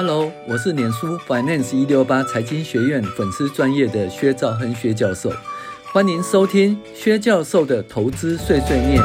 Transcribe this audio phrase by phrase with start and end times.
[0.00, 5.28] Hello，我是脸书 Finance 一六八财经学院粉丝专业的薛兆亨薛教授，
[5.92, 9.02] 欢迎收听薛教授的投资碎碎念。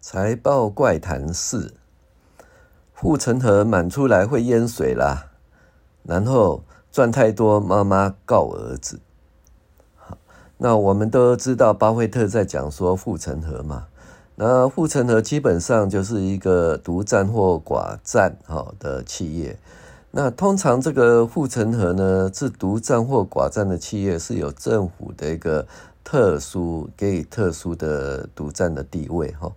[0.00, 1.74] 财报怪谈四：
[2.94, 5.32] 护城河满出来会淹水啦，
[6.04, 9.00] 然后赚太多，妈妈告儿子。
[9.96, 10.16] 好，
[10.58, 13.88] 那我们都知道巴菲特在讲说护城河嘛。
[14.44, 19.56] 那护城河基本上就是一个独占或寡占好的企业。
[20.10, 25.64] 那通常这个护城河呢，是独占或寡占的企业是有政府的一个
[26.02, 29.52] 特殊给予特殊的独占的地位哈。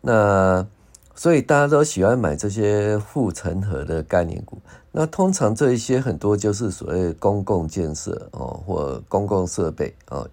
[0.00, 0.64] 那
[1.16, 4.58] 所以大家都喜欢买这些护城河的概念股。
[4.92, 10.30] 那通常这一些很多就是所谓公共建设哦，或公共设备哦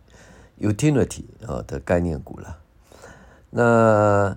[0.62, 2.58] ，utility 啊的概念股了。
[3.58, 4.36] 那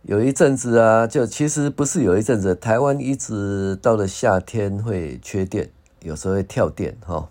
[0.00, 7.28] 有一阵子啊，就其实不是有一阵子，台湾一直到了夏天会缺电，有时候会跳电哈。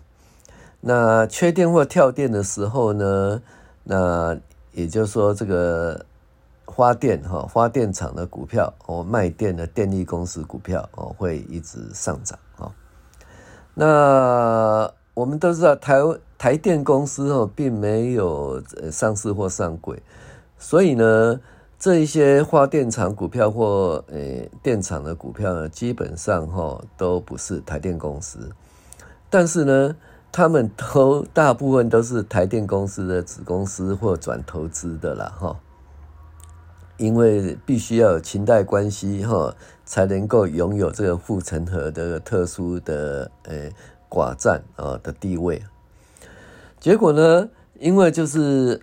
[0.82, 3.42] 那缺电或跳电的时候呢，
[3.82, 4.38] 那
[4.70, 6.06] 也就是说这个
[6.66, 12.70] 发电哈，发电厂的股票哦，卖电的电力公司股票哦，会一直上涨啊。
[13.74, 15.96] 那我们都知道台
[16.38, 20.00] 台电公司哦，并没有上市或上柜。
[20.58, 21.38] 所以呢，
[21.78, 28.50] 这一些发电厂股票或诶、电厂的股票呢，基本上哈都不是台电公司，
[29.28, 29.94] 但是呢，
[30.32, 35.60] 他们都大部分都是台电公司的子公司或转投资的啦哈，
[36.96, 39.54] 因为必须要有裙带关系哈，
[39.84, 43.70] 才能够拥有这个护城河的特殊的诶、
[44.08, 45.62] 寡占啊的地位。
[46.80, 48.80] 结果呢，因为就是。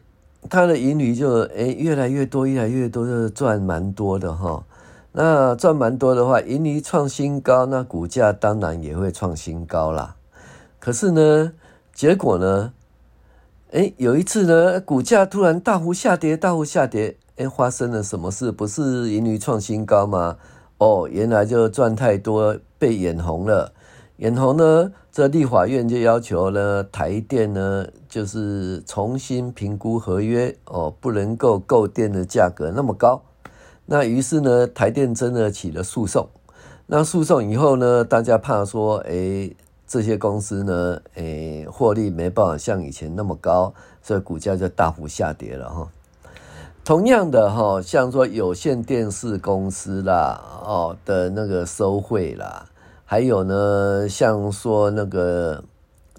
[0.54, 4.64] 他的盈余就诶越来越多，越来越多，就赚蛮多的哈。
[5.12, 10.16] 那赚蛮多的话，盈余创新高，那股价当然也会创新高啦。
[10.80, 11.54] 可是呢，
[11.92, 12.72] 结果呢，
[13.72, 18.52] 诶有一次呢，股价突然大幅下跌，大幅下跌，诶发生了什么事？
[18.52, 20.38] 不是盈余创新高吗？
[20.78, 23.74] 哦，原来就赚太多，被眼红了。
[24.18, 33.24] 眼红呢，这立法院就要求呢，台电呢，就是重新评估合约哦，不能够购电的价格那么高。
[33.88, 36.30] 那于是呢，台电真的起了诉讼。
[36.86, 39.50] 那诉讼以后呢，大家怕说，哎，
[39.88, 43.74] 这些公司呢，哎，获利没办法像以前那么高，
[44.04, 45.90] 所以股价就大幅下跌了哈。
[46.86, 52.66] 同样的哈，像说有线电视公司啦，哦的那个收贿啦。
[53.14, 55.64] 还有呢，像说那个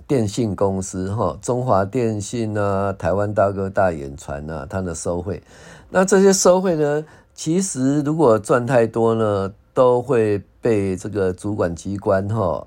[0.07, 5.43] 电信公司哈，中华电信啊，台湾大哥大远传啊，它的收贿，
[5.91, 7.05] 那这些收贿呢，
[7.35, 12.65] 其实如果赚太多呢，都会被这个主管机关哈，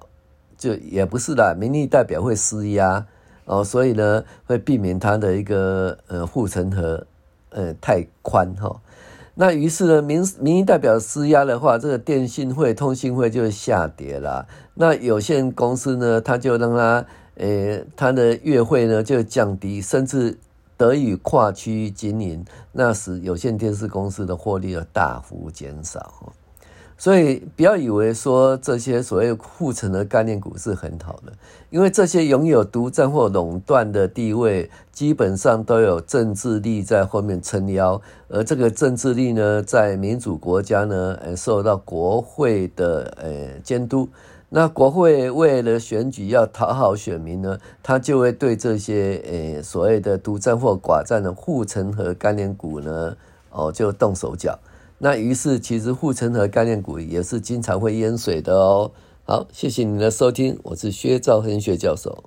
[0.58, 3.06] 就也不是啦，民意代表会施压
[3.46, 7.02] 哦，所以呢，会避免它的一个呃护城河
[7.52, 8.76] 呃太宽哈。
[9.40, 14.48] 那于是呢，民民意代表施压的话，这个电信会、通信会就下跌了。
[14.74, 17.06] 那有限公司呢，他就让他，
[17.36, 20.36] 呃，他的月费呢就降低，甚至
[20.76, 26.34] 得以跨区经营，那使有线电视公司的获利要大幅减少。
[26.98, 31.32] 所以不要以为说这些所谓护城的概念股是很好的，
[31.70, 44.10] 因为这些拥有独占或垄断的地位，基本上都有政治力在后面撑腰，而这个政治力呢，在民主国家呢，受到国会的呃监督。
[44.50, 49.22] 那国会为了选举要讨好选民呢，他就会对这些
[49.56, 53.16] 呃所谓的独占或寡占的护城河概念股呢，
[53.52, 54.58] 哦就动手脚。
[55.00, 58.92] 那于是，其实护城河概念股也是经常会淹水的哦。
[59.26, 62.24] 好，谢谢您的收听，我是薛兆亨薛教授。